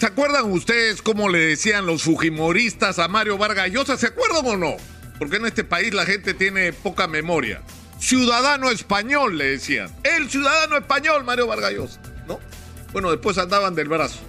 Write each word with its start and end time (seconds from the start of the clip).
¿Se 0.00 0.06
acuerdan 0.06 0.50
ustedes 0.50 1.02
cómo 1.02 1.28
le 1.28 1.40
decían 1.40 1.84
los 1.84 2.04
fujimoristas 2.04 2.98
a 2.98 3.06
Mario 3.06 3.36
Vargas 3.36 3.70
Llosa? 3.70 3.98
¿Se 3.98 4.06
acuerdan 4.06 4.46
o 4.46 4.56
no? 4.56 4.76
Porque 5.18 5.36
en 5.36 5.44
este 5.44 5.62
país 5.62 5.92
la 5.92 6.06
gente 6.06 6.32
tiene 6.32 6.72
poca 6.72 7.06
memoria. 7.06 7.60
Ciudadano 7.98 8.70
español, 8.70 9.36
le 9.36 9.44
decían. 9.44 9.90
El 10.02 10.30
ciudadano 10.30 10.78
español, 10.78 11.22
Mario 11.24 11.48
Vargas 11.48 11.72
Llosa, 11.74 12.00
¿no? 12.26 12.40
Bueno, 12.94 13.10
después 13.10 13.36
andaban 13.36 13.74
del 13.74 13.90
brazo. 13.90 14.20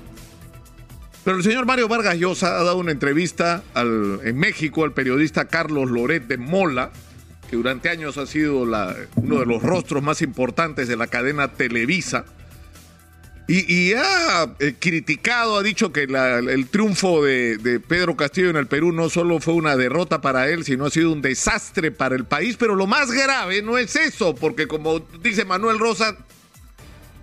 Pero 1.23 1.37
el 1.37 1.43
señor 1.43 1.65
Mario 1.65 1.87
Vargas 1.87 2.17
Llosa 2.17 2.59
ha 2.59 2.63
dado 2.63 2.75
una 2.75 2.91
entrevista 2.91 3.63
en 3.73 4.37
México 4.37 4.83
al 4.83 4.91
periodista 4.91 5.45
Carlos 5.45 5.89
Loret 5.89 6.27
de 6.27 6.37
Mola, 6.37 6.91
que 7.49 7.55
durante 7.55 7.87
años 7.87 8.17
ha 8.17 8.25
sido 8.25 8.57
uno 8.57 9.39
de 9.39 9.45
los 9.45 9.63
rostros 9.63 10.03
más 10.03 10.21
importantes 10.21 10.89
de 10.89 10.97
la 10.97 11.07
cadena 11.07 11.53
Televisa 11.53 12.25
y, 13.47 13.93
ha 13.93 14.55
eh, 14.59 14.75
criticado, 14.79 15.57
ha 15.57 15.63
dicho 15.63 15.91
que 15.91 16.03
el 16.03 16.67
triunfo 16.67 17.23
de, 17.23 17.81
Pedro 17.85 18.15
Castillo 18.15 18.49
en 18.49 18.55
el 18.55 18.67
Perú 18.67 18.93
no 18.93 19.09
solo 19.09 19.39
fue 19.39 19.55
una 19.55 19.75
derrota 19.75 20.21
para 20.21 20.47
él, 20.47 20.63
sino 20.63 20.85
ha 20.85 20.89
sido 20.89 21.11
un 21.11 21.21
desastre 21.21 21.91
para 21.91 22.15
el 22.15 22.25
país. 22.25 22.55
Pero 22.57 22.75
lo 22.75 22.87
más 22.87 23.11
grave 23.11 23.61
no 23.61 23.77
es 23.77 23.95
eso, 23.95 24.35
porque 24.35 24.67
como 24.67 24.99
dice 24.99 25.43
Manuel 25.43 25.79
Rosa, 25.79 26.15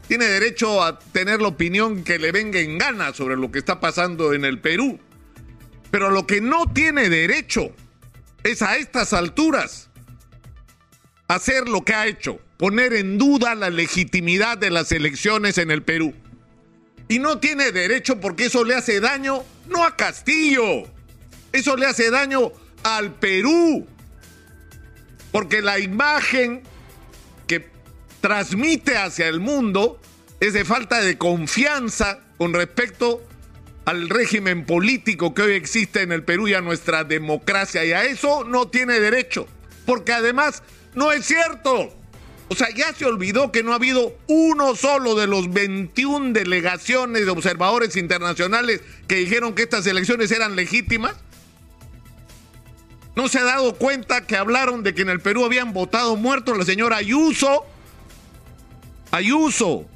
tiene 0.06 0.26
derecho 0.26 0.82
a 0.82 0.98
tener 0.98 1.40
la 1.40 1.48
opinión 1.48 2.04
que 2.04 2.18
le 2.18 2.32
venga 2.32 2.60
en 2.60 2.78
gana 2.78 3.14
sobre 3.14 3.36
lo 3.36 3.50
que 3.50 3.58
está 3.58 3.80
pasando 3.80 4.34
en 4.34 4.44
el 4.44 4.58
Perú. 4.58 4.98
Pero 5.90 6.10
lo 6.10 6.26
que 6.26 6.40
no 6.40 6.70
tiene 6.72 7.08
derecho 7.08 7.70
es 8.42 8.60
a 8.60 8.76
estas 8.76 9.14
alturas 9.14 9.88
hacer 11.28 11.68
lo 11.68 11.84
que 11.84 11.94
ha 11.94 12.06
hecho 12.06 12.40
poner 12.58 12.92
en 12.92 13.16
duda 13.16 13.54
la 13.54 13.70
legitimidad 13.70 14.58
de 14.58 14.70
las 14.70 14.92
elecciones 14.92 15.56
en 15.56 15.70
el 15.70 15.82
Perú. 15.82 16.12
Y 17.08 17.20
no 17.20 17.38
tiene 17.38 17.72
derecho 17.72 18.20
porque 18.20 18.46
eso 18.46 18.64
le 18.64 18.74
hace 18.74 19.00
daño 19.00 19.42
no 19.68 19.84
a 19.84 19.96
Castillo, 19.96 20.84
eso 21.52 21.76
le 21.76 21.86
hace 21.86 22.10
daño 22.10 22.52
al 22.82 23.14
Perú. 23.14 23.86
Porque 25.32 25.62
la 25.62 25.78
imagen 25.78 26.62
que 27.46 27.66
transmite 28.20 28.96
hacia 28.96 29.28
el 29.28 29.40
mundo 29.40 30.00
es 30.40 30.52
de 30.52 30.64
falta 30.64 31.00
de 31.00 31.16
confianza 31.16 32.20
con 32.38 32.54
respecto 32.54 33.22
al 33.84 34.08
régimen 34.08 34.66
político 34.66 35.32
que 35.32 35.42
hoy 35.42 35.52
existe 35.52 36.02
en 36.02 36.12
el 36.12 36.22
Perú 36.24 36.48
y 36.48 36.54
a 36.54 36.60
nuestra 36.60 37.04
democracia. 37.04 37.84
Y 37.84 37.92
a 37.92 38.04
eso 38.04 38.44
no 38.44 38.68
tiene 38.68 39.00
derecho. 39.00 39.46
Porque 39.86 40.12
además 40.12 40.62
no 40.94 41.12
es 41.12 41.24
cierto. 41.24 41.97
O 42.50 42.54
sea, 42.54 42.68
ya 42.74 42.94
se 42.94 43.04
olvidó 43.04 43.52
que 43.52 43.62
no 43.62 43.72
ha 43.72 43.76
habido 43.76 44.16
uno 44.26 44.74
solo 44.74 45.14
de 45.14 45.26
los 45.26 45.52
21 45.52 46.32
delegaciones 46.32 47.26
de 47.26 47.30
observadores 47.30 47.94
internacionales 47.96 48.80
que 49.06 49.16
dijeron 49.16 49.54
que 49.54 49.62
estas 49.62 49.86
elecciones 49.86 50.30
eran 50.30 50.56
legítimas. 50.56 51.14
¿No 53.16 53.28
se 53.28 53.38
ha 53.38 53.44
dado 53.44 53.74
cuenta 53.74 54.26
que 54.26 54.36
hablaron 54.36 54.82
de 54.82 54.94
que 54.94 55.02
en 55.02 55.10
el 55.10 55.20
Perú 55.20 55.44
habían 55.44 55.74
votado 55.74 56.16
muertos 56.16 56.56
la 56.56 56.64
señora 56.64 56.96
Ayuso? 56.96 57.66
Ayuso, 59.10 59.86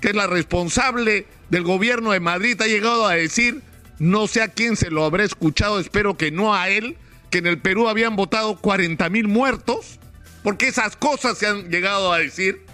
que 0.00 0.08
es 0.08 0.14
la 0.14 0.28
responsable 0.28 1.26
del 1.50 1.64
gobierno 1.64 2.12
de 2.12 2.20
Madrid, 2.20 2.60
ha 2.60 2.66
llegado 2.66 3.06
a 3.06 3.14
decir, 3.14 3.62
no 3.98 4.28
sé 4.28 4.42
a 4.42 4.48
quién 4.48 4.76
se 4.76 4.90
lo 4.90 5.04
habrá 5.04 5.24
escuchado, 5.24 5.80
espero 5.80 6.16
que 6.16 6.30
no 6.30 6.54
a 6.54 6.68
él, 6.68 6.96
que 7.30 7.38
en 7.38 7.46
el 7.46 7.58
Perú 7.58 7.88
habían 7.88 8.14
votado 8.14 8.56
40 8.56 9.08
mil 9.08 9.26
muertos 9.26 9.98
porque 10.46 10.68
esas 10.68 10.94
cosas 10.94 11.36
se 11.38 11.48
han 11.48 11.70
llegado 11.70 12.12
a 12.12 12.20
decir 12.20 12.64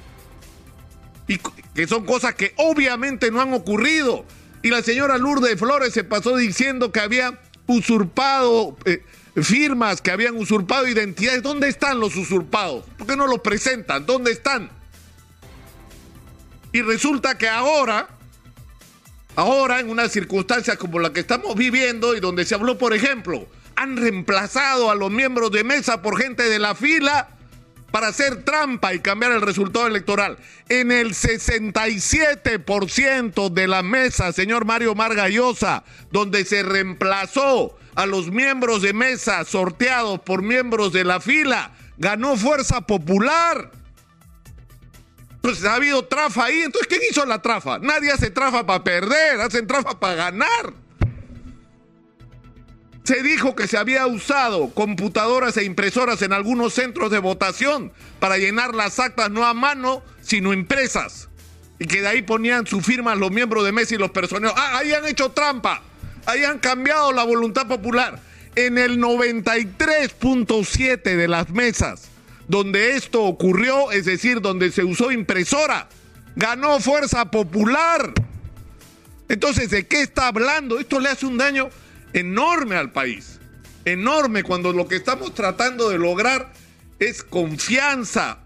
y 1.27 1.39
que 1.75 1.87
son 1.87 2.05
cosas 2.05 2.35
que 2.35 2.53
obviamente 2.59 3.31
no 3.31 3.41
han 3.41 3.55
ocurrido. 3.55 4.27
Y 4.63 4.69
la 4.69 4.83
señora 4.83 5.17
Lourdes 5.17 5.59
Flores 5.59 5.95
se 5.95 6.05
pasó 6.05 6.37
diciendo 6.37 6.93
que 6.93 7.01
había 7.01 7.41
usurpado 7.67 8.77
eh, 8.85 9.03
firmas, 9.37 10.03
que 10.03 10.11
habían 10.11 10.37
usurpado 10.37 10.87
identidades. 10.87 11.43
¿Dónde 11.43 11.67
están 11.69 11.99
los 11.99 12.15
usurpados? 12.15 12.85
¿Por 12.99 13.07
qué 13.07 13.17
no 13.17 13.27
los 13.27 13.41
presentan? 13.41 14.05
¿Dónde 14.05 14.33
están? 14.33 14.71
Y 16.73 16.83
resulta 16.83 17.39
que 17.39 17.49
ahora, 17.49 18.07
ahora 19.35 19.81
en 19.81 19.89
una 19.89 20.11
circunstancia 20.11 20.77
como 20.77 20.99
la 20.99 21.15
que 21.15 21.21
estamos 21.21 21.57
viviendo 21.57 22.15
y 22.15 22.21
donde 22.21 22.45
se 22.45 22.55
habló, 22.55 22.77
por 22.77 22.93
ejemplo, 22.93 23.49
han 23.77 23.97
reemplazado 23.97 24.91
a 24.91 24.95
los 24.95 25.11
miembros 25.11 25.51
de 25.53 25.65
mesa 25.65 26.03
por 26.03 26.21
gente 26.21 26.51
de 26.51 26.59
la 26.59 26.75
fila 26.75 27.32
para 27.93 28.09
hacer 28.09 28.43
trampa 28.43 28.93
y 28.95 28.99
cambiar 28.99 29.31
el 29.33 29.43
resultado 29.43 29.87
electoral. 29.87 30.39
En 30.69 30.91
el 30.91 31.11
67% 31.11 33.51
de 33.51 33.69
la 33.69 33.85
mesa, 33.85 34.33
señor 34.33 34.65
Mario 34.65 34.97
Margallosa, 34.97 35.85
donde 36.11 36.45
se 36.45 36.65
reemplazó 36.65 37.79
a 37.95 38.07
los 38.07 38.33
miembros 38.33 38.83
de 38.83 38.95
mesa 38.95 39.45
sorteados 39.45 40.19
por 40.21 40.43
miembros 40.43 40.93
de 40.93 41.05
la 41.05 41.21
fila, 41.21 41.71
ganó 41.99 42.37
Fuerza 42.37 42.81
Popular. 42.81 43.71
Pues 45.43 45.65
ha 45.65 45.75
habido 45.75 46.07
trafa 46.07 46.47
ahí. 46.47 46.63
Entonces, 46.63 46.89
¿quién 46.89 47.03
hizo 47.11 47.27
la 47.27 47.43
trafa? 47.43 47.79
Nadie 47.79 48.13
hace 48.13 48.31
trafa 48.31 48.65
para 48.65 48.83
perder, 48.83 49.39
hacen 49.41 49.67
trafa 49.67 50.01
para 50.01 50.15
ganar. 50.15 50.73
Se 53.05 53.23
dijo 53.23 53.55
que 53.57 53.67
se 53.67 53.77
había 53.77 54.07
usado 54.07 54.71
computadoras 54.71 55.57
e 55.57 55.65
impresoras 55.65 56.23
en 56.23 56.33
algunos 56.33 56.75
centros 56.75 57.11
de 57.11 57.19
votación 57.19 57.93
para 58.21 58.39
llenar 58.39 58.75
las 58.75 59.01
actas 59.01 59.31
no 59.31 59.45
a 59.45 59.55
mano, 59.55 60.05
sino 60.23 60.53
impresas. 60.53 61.29
Y 61.79 61.87
que 61.87 62.01
de 62.01 62.09
ahí 62.09 62.23
ponían 62.23 62.67
su 62.67 62.81
firma 62.81 63.15
los 63.17 63.33
miembros 63.33 63.65
de 63.65 63.73
mesa 63.73 63.97
y 63.97 63.99
los 63.99 64.13
personeros. 64.13 64.55
Ah, 64.57 64.79
ahí 64.79 64.93
han 64.93 65.05
hecho 65.07 65.33
trampa. 65.33 65.83
Ahí 66.27 66.45
han 66.45 66.61
cambiado 66.61 67.11
la 67.13 67.25
voluntad 67.25 67.67
popular. 67.67 68.21
En 68.55 68.79
el 68.79 68.99
93.7 68.99 71.17
de 71.17 71.27
las 71.27 71.51
mesas 71.51 72.13
donde 72.49 72.97
esto 72.97 73.23
ocurrió, 73.23 73.93
es 73.93 74.05
decir, 74.05 74.41
donde 74.41 74.71
se 74.71 74.85
usó 74.85 75.11
impresora, 75.11 75.89
ganó 76.37 76.81
fuerza 76.81 77.31
popular. 77.31 78.13
Entonces, 79.29 79.71
¿de 79.71 79.87
qué 79.87 80.03
está 80.03 80.29
hablando? 80.29 80.79
Esto 80.79 81.01
le 81.01 81.09
hace 81.09 81.25
un 81.25 81.39
daño 81.39 81.71
enorme 82.13 82.77
al 82.77 82.93
país. 82.93 83.39
Enorme 83.85 84.43
cuando 84.43 84.73
lo 84.73 84.87
que 84.87 84.97
estamos 84.97 85.35
tratando 85.35 85.91
de 85.91 85.99
lograr 85.99 86.53
es 86.99 87.23
confianza. 87.23 88.39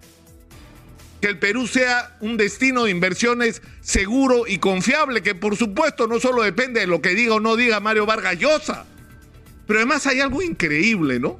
Que 1.20 1.28
el 1.28 1.38
Perú 1.38 1.66
sea 1.66 2.16
un 2.20 2.36
destino 2.36 2.84
de 2.84 2.90
inversiones 2.90 3.62
seguro 3.80 4.46
y 4.46 4.58
confiable, 4.58 5.22
que 5.22 5.34
por 5.34 5.56
supuesto 5.56 6.06
no 6.06 6.20
solo 6.20 6.42
depende 6.42 6.80
de 6.80 6.86
lo 6.86 7.00
que 7.02 7.14
diga 7.14 7.34
o 7.34 7.40
no 7.40 7.56
diga 7.56 7.80
Mario 7.80 8.06
Vargas 8.06 8.38
Llosa, 8.38 8.84
pero 9.66 9.80
además 9.80 10.06
hay 10.06 10.20
algo 10.20 10.42
increíble, 10.42 11.18
¿no? 11.18 11.38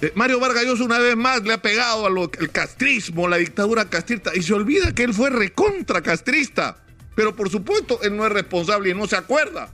Eh, 0.00 0.12
Mario 0.14 0.40
Vargas 0.40 0.64
Llosa 0.64 0.84
una 0.84 0.98
vez 0.98 1.16
más 1.16 1.42
le 1.42 1.52
ha 1.52 1.62
pegado 1.62 2.06
al 2.06 2.50
castrismo, 2.52 3.28
la 3.28 3.36
dictadura 3.36 3.90
castrista, 3.90 4.30
y 4.34 4.42
se 4.42 4.54
olvida 4.54 4.94
que 4.94 5.02
él 5.02 5.14
fue 5.14 5.30
recontra 5.30 6.00
castrista. 6.00 6.78
Pero 7.14 7.36
por 7.36 7.50
supuesto, 7.50 8.00
él 8.02 8.16
no 8.16 8.24
es 8.24 8.32
responsable 8.32 8.90
y 8.90 8.94
no 8.94 9.06
se 9.06 9.16
acuerda 9.16 9.70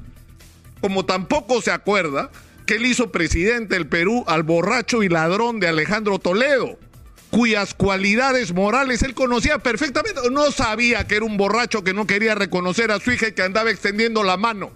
como 0.80 1.04
tampoco 1.04 1.60
se 1.62 1.70
acuerda 1.70 2.30
que 2.66 2.74
él 2.74 2.86
hizo 2.86 3.10
presidente 3.10 3.74
del 3.74 3.88
Perú 3.88 4.24
al 4.26 4.42
borracho 4.42 5.02
y 5.02 5.08
ladrón 5.08 5.58
de 5.58 5.68
Alejandro 5.68 6.18
Toledo, 6.18 6.78
cuyas 7.30 7.74
cualidades 7.74 8.52
morales 8.52 9.02
él 9.02 9.14
conocía 9.14 9.58
perfectamente. 9.58 10.20
No 10.30 10.50
sabía 10.50 11.06
que 11.06 11.16
era 11.16 11.24
un 11.24 11.36
borracho 11.36 11.82
que 11.82 11.94
no 11.94 12.06
quería 12.06 12.34
reconocer 12.34 12.90
a 12.90 13.00
su 13.00 13.10
hija 13.10 13.28
y 13.28 13.32
que 13.32 13.42
andaba 13.42 13.70
extendiendo 13.70 14.22
la 14.22 14.36
mano 14.36 14.70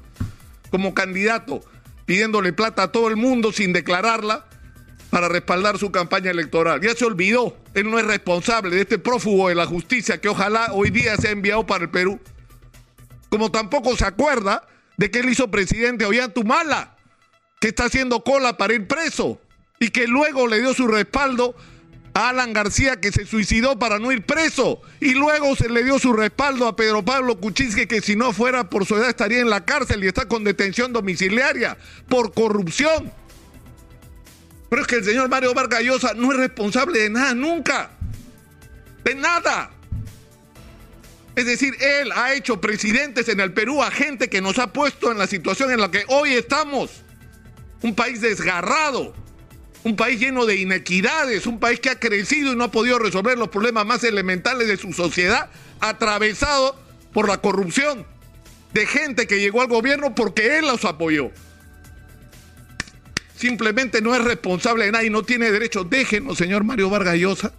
como 0.71 0.95
candidato, 0.95 1.61
pidiéndole 2.07 2.55
plata 2.55 2.85
a 2.85 2.93
todo 2.93 3.09
el 3.09 3.17
mundo 3.17 3.53
sin 3.53 3.75
declararla 3.75 4.47
para 5.11 5.29
respaldar 5.29 5.77
su 5.77 5.93
campaña 5.93 6.31
electoral. 6.31 6.81
Ya 6.81 6.95
se 6.95 7.05
olvidó, 7.05 7.55
él 7.75 7.91
no 7.91 7.99
es 7.99 8.07
responsable 8.07 8.75
de 8.75 8.81
este 8.81 8.99
prófugo 8.99 9.51
de 9.51 9.55
la 9.55 9.67
justicia 9.67 10.19
que 10.19 10.31
ojalá 10.31 10.73
hoy 10.73 10.89
día 10.89 11.19
sea 11.19 11.31
enviado 11.31 11.67
para 11.67 11.85
el 11.85 11.91
Perú. 11.91 12.19
Como 13.29 13.51
tampoco 13.51 13.95
se 13.97 14.07
acuerda 14.07 14.67
de 14.97 15.11
que 15.11 15.21
él 15.21 15.29
hizo 15.29 15.51
presidente 15.51 16.07
Ollantumala, 16.07 16.97
que 17.61 17.69
está 17.69 17.85
haciendo 17.85 18.23
cola 18.25 18.57
para 18.57 18.75
ir 18.75 18.87
preso 18.87 19.41
y 19.79 19.91
que 19.91 20.07
luego 20.07 20.47
le 20.47 20.61
dio 20.61 20.75
su 20.75 20.87
respaldo 20.87 21.57
a 22.15 22.29
Alan 22.29 22.53
García 22.53 23.01
que 23.01 23.11
se 23.11 23.27
suicidó 23.27 23.79
para 23.79 23.99
no 23.99 24.13
ir 24.13 24.25
preso 24.25 24.83
y 25.01 25.15
luego 25.15 25.57
se 25.57 25.69
le 25.69 25.83
dio 25.83 25.99
su 25.99 26.13
respaldo 26.13 26.67
a 26.67 26.77
Pedro 26.77 27.05
Pablo 27.05 27.39
Kuczynski 27.39 27.87
que 27.87 28.01
si 28.01 28.17
no 28.17 28.33
fuera 28.33 28.69
por 28.69 28.85
su 28.85 28.97
edad 28.97 29.09
estaría 29.09 29.41
en 29.41 29.51
la 29.51 29.65
cárcel 29.65 30.05
y 30.05 30.09
está 30.09 30.29
con 30.29 30.45
detención 30.45 30.93
domiciliaria 30.93 31.79
por 32.09 32.33
corrupción. 32.33 33.13
Pero 34.69 34.83
es 34.83 34.89
que 34.89 34.97
el 34.97 35.05
señor 35.05 35.29
Mario 35.29 35.53
Vargas 35.55 35.83
Llosa 35.83 36.15
no 36.15 36.33
es 36.33 36.39
responsable 36.39 36.99
de 36.99 37.11
nada 37.11 37.35
nunca. 37.35 37.91
De 39.05 39.15
nada. 39.15 39.71
Es 41.35 41.47
decir, 41.47 41.75
él 41.81 42.13
ha 42.15 42.35
hecho 42.35 42.61
presidentes 42.61 43.29
en 43.29 43.41
el 43.41 43.53
Perú 43.53 43.83
a 43.83 43.91
gente 43.91 44.29
que 44.29 44.43
nos 44.43 44.59
ha 44.59 44.73
puesto 44.73 45.11
en 45.11 45.19
la 45.19 45.27
situación 45.27 45.71
en 45.71 45.81
la 45.81 45.91
que 45.91 46.05
hoy 46.09 46.35
estamos. 46.35 46.91
Un 47.81 47.95
país 47.95 48.21
desgarrado, 48.21 49.15
un 49.83 49.97
país 49.97 50.21
lleno 50.21 50.45
de 50.45 50.57
inequidades, 50.57 51.47
un 51.47 51.59
país 51.59 51.81
que 51.81 51.91
ha 51.91 51.99
crecido 51.99 52.53
y 52.53 52.57
no 52.57 52.65
ha 52.65 52.71
podido 52.71 52.99
resolver 52.99 53.39
los 53.39 53.49
problemas 53.49 53.87
más 53.87 54.05
elementales 54.05 54.69
de 54.69 54.77
su 54.77 54.93
sociedad, 54.93 55.51
atravesado 55.81 56.79
por 57.13 57.29
la 57.29 57.39
corrupción. 57.39 58.07
de 58.73 58.87
gente 58.87 59.27
que 59.27 59.39
llegó 59.39 59.61
al 59.61 59.69
gobierno 59.69 60.15
porque 60.15 60.59
él 60.59 60.67
los 60.67 60.87
apoyó. 60.87 61.31
Simplemente 63.37 64.01
no 64.01 64.15
es 64.15 64.25
responsable 64.25 64.87
de 64.87 64.93
nadie, 64.93 65.11
no 65.11 65.25
tiene 65.25 65.51
derecho. 65.51 65.85
Déjenos, 65.85 66.39
señor 66.39 66.65
Mario 66.65 66.89
Vargas 66.89 67.17
Llosa, 67.17 67.53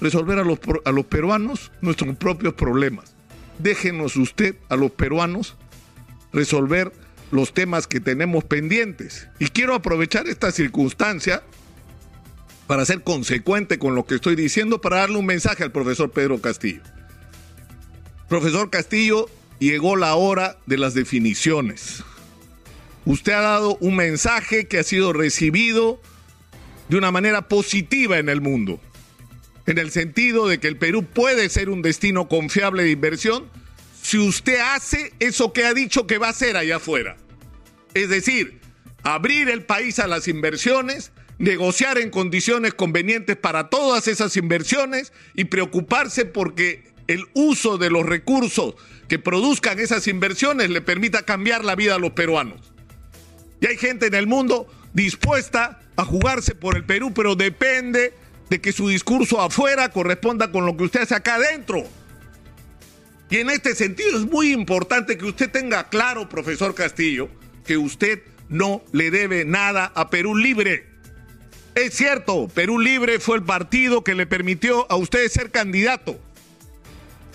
resolver 0.00 0.38
a 0.38 0.44
los, 0.44 0.58
a 0.84 0.92
los 0.92 1.04
peruanos 1.06 1.72
nuestros 1.80 2.16
propios 2.16 2.54
problemas. 2.54 3.14
Déjenos 3.58 4.16
usted 4.16 4.56
a 4.68 4.76
los 4.76 4.90
peruanos 4.90 5.56
resolver 6.32 6.92
los 7.30 7.52
temas 7.54 7.86
que 7.86 8.00
tenemos 8.00 8.44
pendientes. 8.44 9.28
Y 9.38 9.48
quiero 9.48 9.74
aprovechar 9.74 10.26
esta 10.26 10.50
circunstancia 10.50 11.42
para 12.66 12.84
ser 12.84 13.02
consecuente 13.02 13.78
con 13.78 13.94
lo 13.94 14.06
que 14.06 14.16
estoy 14.16 14.36
diciendo, 14.36 14.80
para 14.80 14.98
darle 14.98 15.18
un 15.18 15.26
mensaje 15.26 15.64
al 15.64 15.72
profesor 15.72 16.10
Pedro 16.10 16.40
Castillo. 16.40 16.82
Profesor 18.28 18.70
Castillo, 18.70 19.28
llegó 19.58 19.96
la 19.96 20.14
hora 20.14 20.56
de 20.66 20.78
las 20.78 20.94
definiciones. 20.94 22.04
Usted 23.04 23.32
ha 23.32 23.40
dado 23.40 23.76
un 23.80 23.96
mensaje 23.96 24.66
que 24.66 24.78
ha 24.78 24.82
sido 24.84 25.12
recibido 25.12 26.00
de 26.88 26.96
una 26.96 27.10
manera 27.10 27.48
positiva 27.48 28.18
en 28.18 28.28
el 28.28 28.40
mundo, 28.40 28.80
en 29.70 29.78
el 29.78 29.92
sentido 29.92 30.48
de 30.48 30.58
que 30.58 30.66
el 30.66 30.76
Perú 30.76 31.04
puede 31.04 31.48
ser 31.48 31.70
un 31.70 31.80
destino 31.80 32.28
confiable 32.28 32.82
de 32.82 32.90
inversión 32.90 33.48
si 34.02 34.18
usted 34.18 34.58
hace 34.58 35.12
eso 35.20 35.52
que 35.52 35.64
ha 35.64 35.74
dicho 35.74 36.08
que 36.08 36.18
va 36.18 36.26
a 36.26 36.30
hacer 36.30 36.56
allá 36.56 36.76
afuera. 36.76 37.16
Es 37.94 38.08
decir, 38.08 38.60
abrir 39.04 39.48
el 39.48 39.62
país 39.62 40.00
a 40.00 40.08
las 40.08 40.26
inversiones, 40.26 41.12
negociar 41.38 41.98
en 41.98 42.10
condiciones 42.10 42.74
convenientes 42.74 43.36
para 43.36 43.68
todas 43.68 44.08
esas 44.08 44.36
inversiones 44.36 45.12
y 45.34 45.44
preocuparse 45.44 46.24
porque 46.24 46.90
el 47.06 47.26
uso 47.34 47.78
de 47.78 47.90
los 47.90 48.04
recursos 48.04 48.74
que 49.06 49.20
produzcan 49.20 49.78
esas 49.78 50.08
inversiones 50.08 50.70
le 50.70 50.80
permita 50.80 51.22
cambiar 51.24 51.64
la 51.64 51.76
vida 51.76 51.94
a 51.94 52.00
los 52.00 52.10
peruanos. 52.10 52.72
Y 53.60 53.66
hay 53.66 53.76
gente 53.76 54.06
en 54.06 54.14
el 54.14 54.26
mundo 54.26 54.66
dispuesta 54.94 55.80
a 55.94 56.04
jugarse 56.04 56.56
por 56.56 56.76
el 56.76 56.84
Perú, 56.84 57.12
pero 57.14 57.36
depende 57.36 58.14
de 58.50 58.60
que 58.60 58.72
su 58.72 58.88
discurso 58.88 59.40
afuera 59.40 59.88
corresponda 59.90 60.50
con 60.50 60.66
lo 60.66 60.76
que 60.76 60.84
usted 60.84 61.02
hace 61.02 61.14
acá 61.14 61.36
adentro. 61.36 61.84
Y 63.30 63.36
en 63.36 63.48
este 63.48 63.76
sentido 63.76 64.18
es 64.18 64.26
muy 64.26 64.52
importante 64.52 65.16
que 65.16 65.24
usted 65.24 65.50
tenga 65.50 65.88
claro, 65.88 66.28
profesor 66.28 66.74
Castillo, 66.74 67.30
que 67.64 67.78
usted 67.78 68.22
no 68.48 68.82
le 68.90 69.12
debe 69.12 69.44
nada 69.44 69.92
a 69.94 70.10
Perú 70.10 70.34
Libre. 70.34 70.88
Es 71.76 71.94
cierto, 71.94 72.48
Perú 72.48 72.80
Libre 72.80 73.20
fue 73.20 73.36
el 73.36 73.44
partido 73.44 74.02
que 74.02 74.16
le 74.16 74.26
permitió 74.26 74.90
a 74.90 74.96
usted 74.96 75.28
ser 75.28 75.52
candidato. 75.52 76.18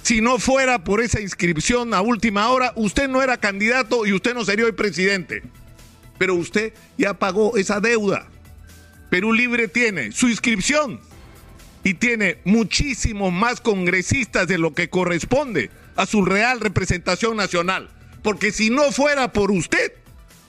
Si 0.04 0.20
no 0.20 0.38
fuera 0.38 0.84
por 0.84 1.00
esa 1.00 1.22
inscripción 1.22 1.94
a 1.94 2.02
última 2.02 2.50
hora, 2.50 2.74
usted 2.76 3.08
no 3.08 3.24
era 3.24 3.38
candidato 3.38 4.06
y 4.06 4.12
usted 4.12 4.34
no 4.34 4.44
sería 4.44 4.66
hoy 4.66 4.74
presidente. 4.74 5.44
Pero 6.18 6.36
usted 6.36 6.74
ya 6.98 7.14
pagó 7.14 7.56
esa 7.56 7.80
deuda. 7.80 8.28
Perú 9.16 9.32
Libre 9.32 9.70
tiene 9.70 10.12
su 10.12 10.28
inscripción 10.28 11.00
y 11.86 11.94
tiene 11.94 12.40
muchísimos 12.44 13.32
más 13.32 13.62
congresistas 13.62 14.46
de 14.46 14.58
lo 14.58 14.74
que 14.74 14.90
corresponde 14.90 15.70
a 15.96 16.06
su 16.06 16.26
real 16.26 16.60
representación 16.60 17.38
nacional. 17.38 17.90
Porque 18.24 18.52
si 18.52 18.70
no 18.70 18.92
fuera 18.92 19.32
por 19.32 19.52
usted, 19.52 19.94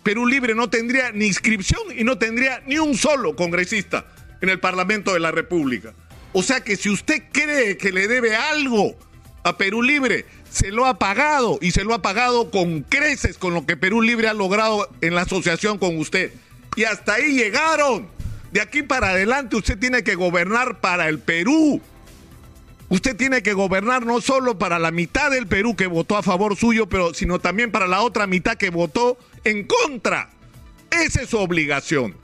Perú 0.03 0.27
Libre 0.27 0.57
no 0.57 0.69
tendría 0.69 1.13
ni 1.13 1.27
inscripción 1.27 1.81
y 1.97 2.03
no 2.03 2.19
tendría 2.19 2.61
ni 2.67 2.79
un 2.79 2.97
solo 2.97 3.37
congresista 3.37 4.09
en 4.41 4.49
el 4.49 4.59
Parlamento 4.59 5.15
de 5.15 5.21
la 5.21 5.31
República. 5.31 5.95
O 6.33 6.43
sea 6.43 6.65
que 6.65 6.75
si 6.75 6.91
usted 6.91 7.23
cree 7.31 7.77
que 7.77 7.93
le 7.93 8.09
debe 8.09 8.35
algo 8.35 8.97
a 9.45 9.57
Perú 9.57 9.81
Libre. 9.81 10.27
Se 10.51 10.73
lo 10.73 10.87
ha 10.87 10.99
pagado 10.99 11.61
y 11.63 11.71
se 11.71 11.85
lo 11.85 11.95
ha 11.95 12.03
pagado 12.03 12.51
con 12.51 12.81
creces 12.83 13.39
con 13.39 13.55
lo 13.55 13.65
que 13.65 13.77
Perú 13.77 14.03
Libre 14.03 14.27
ha 14.27 14.35
logrado 14.35 14.91
en 15.03 15.15
la 15.15 15.21
asociación 15.21 15.79
con 15.79 15.97
usted. 15.99 16.33
Y 16.75 16.83
hasta 16.83 17.15
ahí 17.15 17.33
llegaron. 17.33 18.16
De 18.52 18.60
aquí 18.60 18.82
para 18.82 19.10
adelante 19.10 19.56
usted 19.56 19.78
tiene 19.78 20.02
que 20.02 20.14
gobernar 20.14 20.81
para 20.81 21.08
el 21.08 21.19
Perú. 21.19 21.81
Usted 22.88 23.16
tiene 23.16 23.43
que 23.43 23.52
gobernar 23.52 24.06
no 24.06 24.20
solo 24.20 24.58
para 24.58 24.78
la 24.78 24.93
mitad 24.93 25.31
del 25.31 25.48
Perú 25.48 25.75
que 25.75 25.88
votó 25.88 26.16
a 26.16 26.22
favor 26.22 26.56
suyo, 26.56 26.88
pero 26.88 27.14
sino 27.14 27.40
también 27.40 27.72
para 27.72 27.88
la 27.88 28.00
otra 28.02 28.26
mitad 28.26 28.56
que 28.56 28.70
votó 28.70 29.19
en 29.44 29.66
contra. 29.66 30.31
Esa 30.90 31.22
es 31.22 31.31
su 31.31 31.38
obligación. 31.38 32.16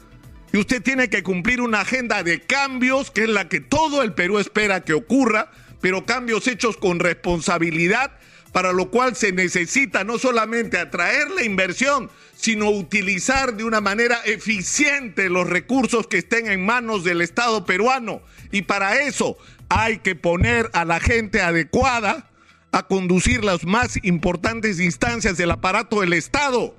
Y 0.52 0.58
usted 0.58 0.82
tiene 0.82 1.08
que 1.08 1.22
cumplir 1.22 1.60
una 1.60 1.80
agenda 1.80 2.22
de 2.22 2.42
cambios, 2.42 3.10
que 3.10 3.22
es 3.22 3.28
la 3.28 3.48
que 3.48 3.60
todo 3.60 4.02
el 4.02 4.12
Perú 4.12 4.38
espera 4.38 4.84
que 4.84 4.92
ocurra, 4.92 5.50
pero 5.80 6.06
cambios 6.06 6.46
hechos 6.46 6.76
con 6.76 7.00
responsabilidad, 7.00 8.12
para 8.52 8.72
lo 8.72 8.90
cual 8.90 9.16
se 9.16 9.32
necesita 9.32 10.04
no 10.04 10.18
solamente 10.18 10.78
atraer 10.78 11.30
la 11.30 11.44
inversión, 11.44 12.10
sino 12.36 12.70
utilizar 12.70 13.54
de 13.54 13.64
una 13.64 13.80
manera 13.80 14.20
eficiente 14.24 15.28
los 15.28 15.48
recursos 15.48 16.06
que 16.06 16.18
estén 16.18 16.46
en 16.48 16.64
manos 16.64 17.04
del 17.04 17.22
Estado 17.22 17.64
peruano. 17.64 18.22
Y 18.50 18.62
para 18.62 19.02
eso 19.02 19.38
hay 19.68 19.98
que 19.98 20.14
poner 20.14 20.70
a 20.74 20.84
la 20.84 21.00
gente 21.00 21.40
adecuada 21.40 22.28
a 22.72 22.86
conducir 22.86 23.44
las 23.44 23.64
más 23.64 23.98
importantes 24.02 24.80
instancias 24.80 25.36
del 25.36 25.50
aparato 25.50 26.00
del 26.00 26.12
Estado. 26.12 26.74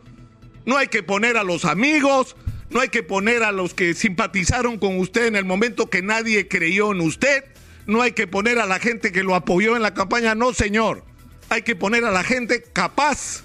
No 0.66 0.78
hay 0.78 0.88
que 0.88 1.04
poner 1.04 1.38
a 1.38 1.44
los 1.44 1.66
amigos, 1.66 2.36
no 2.70 2.80
hay 2.80 2.90
que 2.90 3.04
poner 3.04 3.44
a 3.44 3.52
los 3.52 3.74
que 3.74 3.94
simpatizaron 3.94 4.78
con 4.78 4.98
usted 5.00 5.26
en 5.26 5.36
el 5.36 5.46
momento 5.46 5.90
que 5.90 6.02
nadie 6.02 6.48
creyó 6.48 6.92
en 6.92 7.02
usted 7.02 7.46
no 7.86 8.02
hay 8.02 8.14
que 8.14 8.28
poner 8.28 8.60
a 8.60 8.66
la 8.66 8.80
gente 8.80 9.12
que 9.12 9.24
lo 9.24 9.36
apoyó 9.36 9.76
en 9.76 9.82
la 9.82 9.94
campaña, 9.94 10.36
no 10.36 10.54
señor. 10.54 11.04
Hay 11.50 11.62
que 11.62 11.76
poner 11.76 12.06
a 12.06 12.12
la 12.12 12.24
gente 12.24 12.64
capaz. 12.74 13.44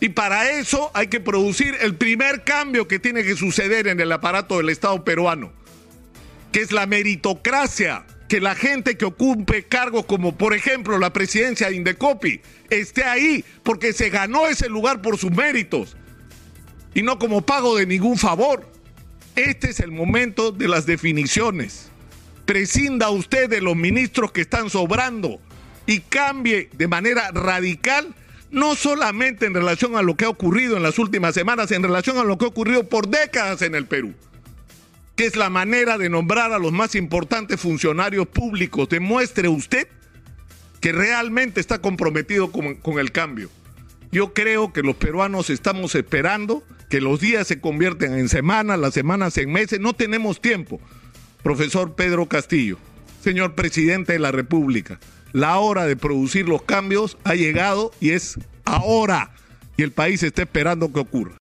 Y 0.00 0.10
para 0.10 0.50
eso 0.50 0.90
hay 0.94 1.06
que 1.06 1.20
producir 1.20 1.74
el 1.80 1.94
primer 1.94 2.44
cambio 2.44 2.86
que 2.86 2.98
tiene 2.98 3.22
que 3.22 3.36
suceder 3.36 3.86
en 3.86 4.00
el 4.00 4.12
aparato 4.12 4.58
del 4.58 4.68
Estado 4.68 5.04
peruano, 5.04 5.52
que 6.52 6.60
es 6.60 6.70
la 6.70 6.86
meritocracia, 6.86 8.04
que 8.28 8.40
la 8.40 8.54
gente 8.54 8.98
que 8.98 9.06
ocupe 9.06 9.64
cargos 9.64 10.04
como 10.04 10.36
por 10.36 10.52
ejemplo 10.52 10.98
la 10.98 11.12
presidencia 11.12 11.68
de 11.68 11.76
Indecopi 11.76 12.40
esté 12.68 13.04
ahí 13.04 13.44
porque 13.62 13.92
se 13.92 14.10
ganó 14.10 14.48
ese 14.48 14.68
lugar 14.68 15.00
por 15.00 15.16
sus 15.16 15.30
méritos 15.30 15.96
y 16.92 17.02
no 17.02 17.18
como 17.18 17.42
pago 17.42 17.76
de 17.76 17.86
ningún 17.86 18.18
favor. 18.18 18.68
Este 19.34 19.70
es 19.70 19.80
el 19.80 19.92
momento 19.92 20.50
de 20.50 20.68
las 20.68 20.86
definiciones 20.86 21.90
prescinda 22.46 23.10
usted 23.10 23.50
de 23.50 23.60
los 23.60 23.76
ministros 23.76 24.32
que 24.32 24.40
están 24.40 24.70
sobrando 24.70 25.40
y 25.86 26.00
cambie 26.00 26.68
de 26.72 26.88
manera 26.88 27.30
radical, 27.32 28.14
no 28.50 28.74
solamente 28.74 29.46
en 29.46 29.54
relación 29.54 29.96
a 29.96 30.02
lo 30.02 30.16
que 30.16 30.24
ha 30.24 30.28
ocurrido 30.28 30.76
en 30.76 30.82
las 30.82 30.98
últimas 30.98 31.34
semanas, 31.34 31.70
en 31.70 31.82
relación 31.82 32.18
a 32.18 32.24
lo 32.24 32.38
que 32.38 32.44
ha 32.44 32.48
ocurrido 32.48 32.88
por 32.88 33.08
décadas 33.08 33.62
en 33.62 33.74
el 33.74 33.86
Perú, 33.86 34.14
que 35.14 35.26
es 35.26 35.36
la 35.36 35.50
manera 35.50 35.98
de 35.98 36.08
nombrar 36.08 36.52
a 36.52 36.58
los 36.58 36.72
más 36.72 36.94
importantes 36.94 37.60
funcionarios 37.60 38.26
públicos. 38.26 38.88
Demuestre 38.88 39.48
usted 39.48 39.88
que 40.80 40.92
realmente 40.92 41.60
está 41.60 41.80
comprometido 41.80 42.52
con, 42.52 42.98
el 42.98 43.12
cambio. 43.12 43.50
Yo 44.12 44.34
creo 44.34 44.72
que 44.72 44.82
los 44.82 44.96
peruanos 44.96 45.50
estamos 45.50 45.94
esperando 45.94 46.62
que 46.88 47.00
los 47.00 47.20
días 47.20 47.48
se 47.48 47.60
convierten 47.60 48.14
en 48.14 48.28
semanas, 48.28 48.78
las 48.78 48.94
semanas 48.94 49.36
en 49.38 49.50
meses, 49.50 49.80
no 49.80 49.94
tenemos 49.94 50.40
tiempo 50.40 50.80
profesor 51.42 51.94
Pedro 51.94 52.26
Castillo, 52.26 52.78
señor 53.22 53.54
presidente 53.54 54.12
de 54.12 54.18
la 54.18 54.32
República, 54.32 54.98
la 55.36 55.58
hora 55.58 55.84
de 55.84 55.96
producir 55.96 56.48
los 56.48 56.62
cambios 56.62 57.18
ha 57.24 57.34
llegado 57.34 57.92
y 58.00 58.12
es 58.12 58.38
ahora. 58.64 59.32
Y 59.76 59.82
el 59.82 59.92
país 59.92 60.22
está 60.22 60.40
esperando 60.40 60.90
que 60.90 61.00
ocurra. 61.00 61.34